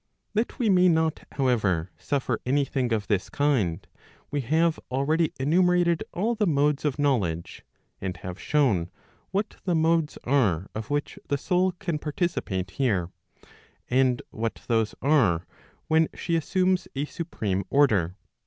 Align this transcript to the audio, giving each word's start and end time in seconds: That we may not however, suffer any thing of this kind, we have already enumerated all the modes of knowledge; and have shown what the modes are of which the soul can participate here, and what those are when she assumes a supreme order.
That 0.33 0.57
we 0.57 0.67
may 0.67 0.87
not 0.89 1.27
however, 1.33 1.91
suffer 1.99 2.41
any 2.43 2.65
thing 2.65 2.91
of 2.91 3.05
this 3.05 3.29
kind, 3.29 3.87
we 4.31 4.41
have 4.41 4.79
already 4.89 5.31
enumerated 5.39 6.03
all 6.11 6.33
the 6.33 6.47
modes 6.47 6.83
of 6.85 6.97
knowledge; 6.97 7.61
and 8.01 8.17
have 8.17 8.39
shown 8.41 8.89
what 9.29 9.57
the 9.65 9.75
modes 9.75 10.17
are 10.23 10.65
of 10.73 10.89
which 10.89 11.19
the 11.29 11.37
soul 11.37 11.73
can 11.73 11.99
participate 11.99 12.71
here, 12.71 13.11
and 13.91 14.23
what 14.31 14.61
those 14.67 14.95
are 15.03 15.45
when 15.87 16.07
she 16.15 16.35
assumes 16.35 16.87
a 16.95 17.05
supreme 17.05 17.63
order. 17.69 18.15